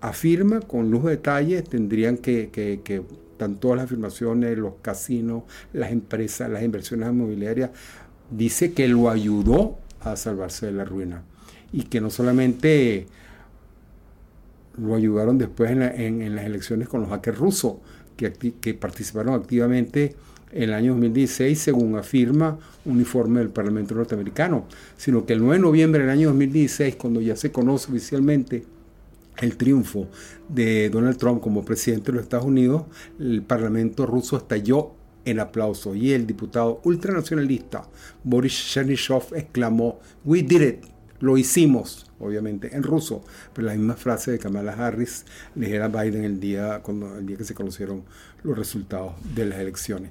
Afirma 0.01 0.61
con 0.61 0.91
lujo 0.91 1.09
de 1.09 1.17
detalles, 1.17 1.65
tendrían 1.65 2.17
que, 2.17 2.51
que, 2.51 2.81
que 2.83 3.03
todas 3.61 3.77
las 3.77 3.85
afirmaciones, 3.85 4.57
los 4.57 4.75
casinos, 4.81 5.43
las 5.73 5.91
empresas, 5.91 6.49
las 6.51 6.63
inversiones 6.63 7.09
inmobiliarias, 7.09 7.71
dice 8.31 8.73
que 8.73 8.89
lo 8.89 9.11
ayudó 9.11 9.79
a 10.01 10.17
salvarse 10.17 10.67
de 10.67 10.73
la 10.73 10.85
ruina. 10.85 11.23
Y 11.73 11.85
que 11.85 12.01
no 12.01 12.11
solamente 12.11 13.07
lo 14.79 14.95
ayudaron 14.95 15.39
después 15.39 15.71
en, 15.71 16.35
las 16.35 16.45
elecciones 16.45 16.89
con 16.89 17.01
los 17.03 17.11
hackers 17.11 17.39
rusos, 17.39 17.75
que, 18.17 18.33
que, 18.33 18.75
participaron 18.75 19.35
activamente 19.35 20.17
en 20.53 20.63
el 20.65 20.73
año 20.73 20.93
2016, 20.93 21.59
según 21.59 21.97
afirma 21.97 22.59
un 22.85 22.99
informe 22.99 23.41
del 23.41 23.51
Parlamento 23.51 23.95
norteamericano, 23.95 24.67
sino 24.97 25.27
que 25.27 25.35
el 25.35 25.41
9 25.41 25.57
de 25.57 25.63
noviembre 25.63 26.01
del 26.03 26.11
año 26.11 26.29
2016, 26.29 26.97
cuando 26.97 27.21
ya 27.21 27.37
se 27.37 27.53
conoce 27.53 27.91
oficialmente 27.91 28.65
el 29.39 29.57
triunfo 29.57 30.09
de 30.49 30.89
Donald 30.91 31.19
Trump 31.19 31.43
como 31.43 31.65
presidente 31.65 32.07
de 32.07 32.17
los 32.17 32.23
Estados 32.23 32.47
Unidos, 32.47 32.85
el 33.19 33.43
Parlamento 33.43 34.07
ruso 34.07 34.37
estalló 34.37 34.93
en 35.25 35.41
aplauso. 35.41 35.95
Y 35.95 36.13
el 36.13 36.27
diputado 36.27 36.81
ultranacionalista 36.85 37.87
Boris 38.25 38.55
Chernyshov 38.73 39.35
exclamó, 39.35 40.01
We 40.25 40.43
did 40.43 40.63
it, 40.63 40.85
lo 41.21 41.37
hicimos, 41.37 42.06
obviamente, 42.19 42.75
en 42.75 42.83
ruso, 42.83 43.25
pero 43.53 43.67
la 43.67 43.75
misma 43.75 43.95
frase 43.95 44.31
de 44.31 44.39
Kamala 44.39 44.73
Harris 44.73 45.25
le 45.55 45.67
dijera 45.67 45.87
a 45.87 45.89
Biden 45.89 46.25
el 46.25 46.41
día, 46.41 46.81
cuando, 46.83 47.17
el 47.19 47.27
día 47.27 47.37
que 47.37 47.45
se 47.45 47.55
conocieron 47.55 48.05
los 48.43 48.57
resultados 48.57 49.15
de 49.35 49.47
las 49.47 49.59
elecciones. 49.59 50.11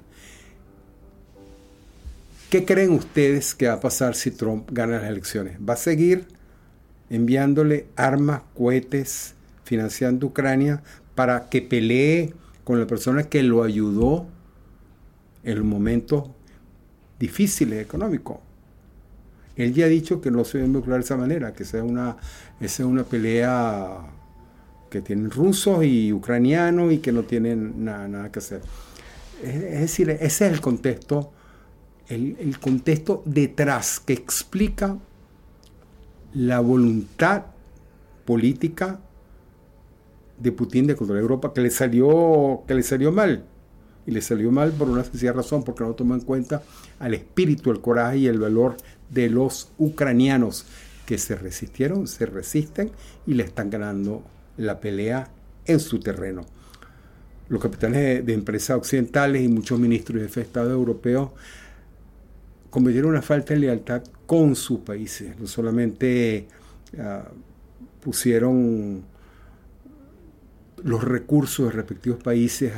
¿Qué 2.50 2.64
creen 2.64 2.92
ustedes 2.92 3.54
que 3.54 3.66
va 3.66 3.74
a 3.74 3.80
pasar 3.80 4.14
si 4.14 4.30
Trump 4.30 4.68
gana 4.70 5.00
las 5.00 5.10
elecciones? 5.10 5.58
¿Va 5.58 5.74
a 5.74 5.76
seguir 5.76 6.26
enviándole 7.10 7.86
armas, 7.96 8.42
cohetes, 8.54 9.34
financiando 9.64 10.28
Ucrania 10.28 10.82
para 11.16 11.48
que 11.48 11.60
pelee 11.60 12.32
con 12.62 12.78
la 12.78 12.86
persona 12.86 13.24
que 13.24 13.42
lo 13.42 13.64
ayudó 13.64 14.26
en 15.42 15.56
los 15.56 15.64
momentos 15.64 16.28
difíciles 17.18 17.82
económicos? 17.82 18.45
Él 19.56 19.72
ya 19.72 19.86
ha 19.86 19.88
dicho 19.88 20.20
que 20.20 20.30
no 20.30 20.44
se 20.44 20.58
debe 20.58 20.68
involucrar 20.68 20.98
de 20.98 21.04
esa 21.04 21.16
manera, 21.16 21.52
que 21.52 21.64
sea 21.64 21.82
una, 21.82 22.16
esa 22.60 22.82
es 22.82 22.88
una 22.88 23.04
pelea 23.04 24.00
que 24.90 25.00
tienen 25.00 25.30
rusos 25.30 25.84
y 25.84 26.12
ucranianos 26.12 26.92
y 26.92 26.98
que 26.98 27.12
no 27.12 27.22
tienen 27.22 27.84
nada, 27.84 28.06
nada 28.06 28.30
que 28.30 28.38
hacer. 28.38 28.60
Es, 29.42 29.80
decir, 29.80 30.10
ese 30.10 30.46
es 30.46 30.52
el 30.52 30.60
contexto, 30.60 31.32
el, 32.08 32.36
el 32.38 32.58
contexto 32.58 33.22
detrás 33.24 34.00
que 34.00 34.12
explica 34.12 34.98
la 36.34 36.60
voluntad 36.60 37.46
política 38.24 39.00
de 40.38 40.52
Putin 40.52 40.86
de 40.86 40.96
controlar 40.96 41.22
Europa 41.22 41.54
que 41.54 41.62
le 41.62 41.70
salió 41.70 42.62
que 42.66 42.74
le 42.74 42.82
salió 42.82 43.10
mal 43.10 43.44
y 44.06 44.12
le 44.12 44.20
salió 44.20 44.50
mal 44.50 44.72
por 44.72 44.88
una 44.88 45.04
sencilla 45.04 45.32
razón 45.32 45.64
porque 45.64 45.84
no 45.84 45.94
tomó 45.94 46.14
en 46.14 46.20
cuenta 46.20 46.62
al 46.98 47.14
espíritu, 47.14 47.70
el 47.70 47.80
coraje 47.80 48.18
y 48.18 48.26
el 48.28 48.38
valor 48.38 48.76
de 49.10 49.28
los 49.28 49.70
ucranianos 49.78 50.66
que 51.06 51.18
se 51.18 51.36
resistieron, 51.36 52.06
se 52.06 52.26
resisten 52.26 52.90
y 53.26 53.34
le 53.34 53.44
están 53.44 53.70
ganando 53.70 54.22
la 54.56 54.80
pelea 54.80 55.28
en 55.64 55.80
su 55.80 56.00
terreno. 56.00 56.44
Los 57.48 57.62
capitanes 57.62 58.26
de, 58.26 58.32
empresas 58.32 58.76
occidentales 58.76 59.42
y 59.42 59.48
muchos 59.48 59.78
ministros 59.78 60.34
de 60.34 60.42
Estado 60.42 60.70
europeos 60.70 61.30
cometieron 62.70 63.10
una 63.10 63.22
falta 63.22 63.54
de 63.54 63.60
lealtad 63.60 64.02
con 64.26 64.56
sus 64.56 64.80
países. 64.80 65.38
No 65.38 65.46
solamente 65.46 66.48
ah, 66.98 67.28
pusieron 68.00 69.04
los 70.82 71.04
recursos 71.04 71.66
de 71.66 71.72
respectivos 71.72 72.22
países 72.22 72.72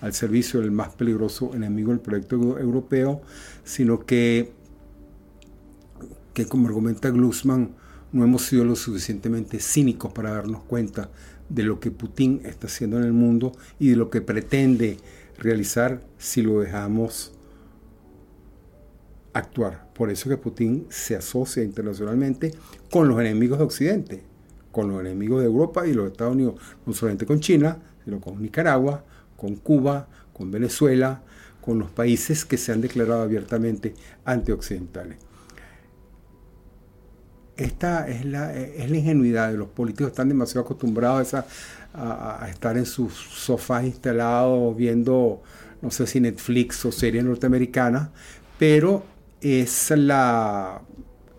al 0.00 0.14
servicio 0.14 0.60
del 0.60 0.70
más 0.70 0.90
peligroso 0.90 1.54
enemigo 1.54 1.90
del 1.90 2.00
proyecto 2.00 2.58
europeo, 2.58 3.20
sino 3.64 4.04
que 4.04 4.52
que 6.38 6.46
como 6.46 6.68
argumenta 6.68 7.10
Glusman, 7.10 7.74
no 8.12 8.22
hemos 8.22 8.42
sido 8.42 8.64
lo 8.64 8.76
suficientemente 8.76 9.58
cínicos 9.58 10.12
para 10.12 10.30
darnos 10.30 10.62
cuenta 10.62 11.10
de 11.48 11.64
lo 11.64 11.80
que 11.80 11.90
Putin 11.90 12.42
está 12.44 12.68
haciendo 12.68 12.96
en 12.96 13.02
el 13.02 13.12
mundo 13.12 13.50
y 13.80 13.88
de 13.88 13.96
lo 13.96 14.08
que 14.08 14.20
pretende 14.20 14.98
realizar 15.36 16.00
si 16.16 16.42
lo 16.42 16.60
dejamos 16.60 17.32
actuar. 19.32 19.92
Por 19.94 20.10
eso 20.10 20.28
que 20.28 20.36
Putin 20.36 20.86
se 20.90 21.16
asocia 21.16 21.64
internacionalmente 21.64 22.54
con 22.88 23.08
los 23.08 23.18
enemigos 23.18 23.58
de 23.58 23.64
Occidente, 23.64 24.22
con 24.70 24.88
los 24.92 25.00
enemigos 25.00 25.40
de 25.40 25.46
Europa 25.46 25.88
y 25.88 25.92
los 25.92 26.08
Estados 26.08 26.36
Unidos, 26.36 26.54
no 26.86 26.92
solamente 26.92 27.26
con 27.26 27.40
China, 27.40 27.78
sino 28.04 28.20
con 28.20 28.40
Nicaragua, 28.40 29.04
con 29.38 29.54
Cuba, 29.54 30.08
con 30.34 30.50
Venezuela, 30.50 31.22
con 31.62 31.78
los 31.78 31.90
países 31.90 32.44
que 32.44 32.58
se 32.58 32.72
han 32.72 32.82
declarado 32.82 33.22
abiertamente 33.22 33.94
antioccidentales. 34.24 35.18
Esta 37.56 38.06
es 38.08 38.24
la, 38.24 38.54
es 38.54 38.90
la 38.90 38.96
ingenuidad 38.96 39.50
de 39.50 39.56
los 39.56 39.68
políticos, 39.68 40.10
están 40.10 40.28
demasiado 40.28 40.64
acostumbrados 40.64 41.34
a, 41.34 41.46
a, 41.94 42.48
estar 42.48 42.76
en 42.76 42.86
sus 42.86 43.14
sofás 43.14 43.84
instalados 43.84 44.76
viendo, 44.76 45.42
no 45.82 45.90
sé 45.90 46.06
si 46.06 46.20
Netflix 46.20 46.84
o 46.84 46.92
series 46.92 47.24
norteamericanas, 47.24 48.10
pero 48.58 49.04
es 49.40 49.90
la, 49.90 50.82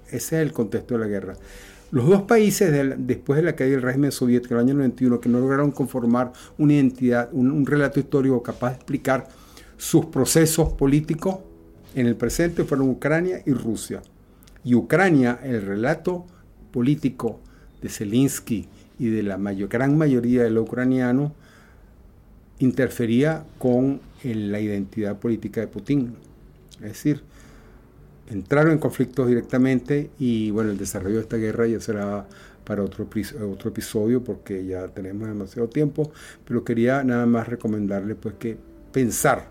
ese 0.07 0.15
es 0.15 0.47
el 0.47 0.51
contexto 0.51 0.95
de 0.95 0.99
la 1.01 1.07
guerra. 1.07 1.33
Los 1.91 2.08
dos 2.08 2.23
países 2.23 2.71
después 2.99 3.38
de 3.38 3.43
la 3.43 3.56
caída 3.56 3.75
del 3.75 3.82
régimen 3.82 4.12
soviético 4.12 4.54
en 4.54 4.60
el 4.60 4.65
año 4.67 4.73
91 4.75 5.19
que 5.19 5.30
no 5.30 5.39
lograron 5.39 5.71
conformar 5.71 6.32
una 6.58 6.73
identidad, 6.73 7.30
un, 7.32 7.65
relato 7.65 7.99
histórico 7.99 8.43
capaz 8.43 8.69
de 8.69 8.75
explicar 8.75 9.28
sus 9.78 10.06
procesos 10.06 10.73
políticos 10.73 11.39
en 11.95 12.06
el 12.06 12.15
presente 12.15 12.63
fueron 12.63 12.89
Ucrania 12.89 13.41
y 13.45 13.54
Rusia. 13.54 14.02
Y 14.63 14.75
Ucrania, 14.75 15.39
el 15.41 15.63
relato 15.63 16.28
político 16.71 17.39
de 17.82 17.89
Zelensky 17.89 18.67
y 18.99 19.08
de 19.08 19.23
la 19.23 19.38
gran 19.38 19.97
mayoría 19.97 20.43
de 20.43 20.52
los 20.52 20.67
ucranianos 20.67 21.32
interfería 22.60 23.45
con 23.58 24.02
la 24.23 24.60
identidad 24.60 25.17
política 25.17 25.62
de 25.62 25.67
Putin. 25.67 26.13
Es 26.75 26.89
decir, 26.89 27.23
entraron 28.29 28.73
en 28.73 28.77
conflictos 28.79 29.27
directamente 29.27 30.11
y 30.19 30.51
bueno, 30.51 30.71
el 30.71 30.77
desarrollo 30.77 31.15
de 31.15 31.21
esta 31.21 31.37
guerra 31.37 31.67
ya 31.67 31.79
será 31.79 32.27
para 32.63 32.83
otro, 32.83 33.07
otro 33.51 33.69
episodio 33.69 34.23
porque 34.23 34.65
ya 34.65 34.87
tenemos 34.89 35.27
demasiado 35.27 35.67
tiempo, 35.69 36.11
pero 36.45 36.63
quería 36.63 37.03
nada 37.03 37.25
más 37.25 37.47
recomendarle 37.47 38.15
pues 38.15 38.35
que 38.35 38.57
pensar 38.91 39.47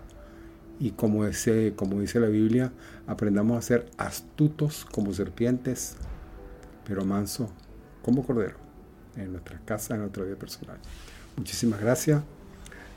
y 0.79 0.91
como, 0.91 1.25
ese, 1.25 1.73
como 1.75 1.99
dice 1.99 2.19
la 2.19 2.27
Biblia, 2.27 2.71
aprendamos 3.05 3.57
a 3.57 3.61
ser 3.61 3.85
astutos 3.97 4.85
como 4.91 5.13
serpientes, 5.13 5.97
pero 6.87 7.03
manso 7.03 7.51
como 8.01 8.25
cordero 8.25 8.55
en 9.17 9.33
nuestra 9.33 9.59
casa, 9.65 9.95
en 9.95 10.01
nuestra 10.01 10.23
vida 10.23 10.37
personal. 10.37 10.77
Muchísimas 11.35 11.81
gracias. 11.81 12.21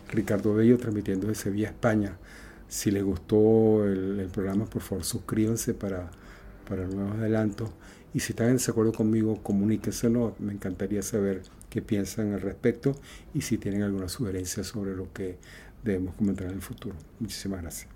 Ricardo 0.09 0.55
Bello 0.55 0.79
transmitiendo 0.79 1.27
desde 1.27 1.43
Sevilla, 1.43 1.69
España. 1.69 2.17
Si 2.73 2.91
les 2.91 3.05
gustó 3.05 3.85
el, 3.85 4.31
programa, 4.33 4.65
por 4.65 4.81
favor 4.81 5.05
suscríbanse 5.05 5.75
para, 5.75 6.11
para 6.67 6.87
nuevos 6.87 7.17
adelantos. 7.19 7.69
Y 8.15 8.21
si 8.21 8.33
están 8.33 8.47
en 8.49 8.55
desacuerdo 8.55 8.95
conmigo, 8.95 9.43
comuníquenselo. 9.43 10.35
Me 10.39 10.55
encantaría 10.55 11.03
saber 11.03 11.43
qué 11.69 11.83
piensan 11.83 12.33
al 12.33 12.41
respecto 12.41 12.95
y 13.35 13.43
si 13.43 13.59
tienen 13.59 13.83
alguna 13.83 14.09
sugerencia 14.09 14.65
sobre 14.65 14.97
lo 14.97 15.13
que 15.13 15.37
debemos 15.85 16.15
comentar 16.15 16.47
en 16.47 16.55
el 16.55 16.63
futuro. 16.63 16.95
Muchísimas 17.21 17.61
gracias. 17.61 17.92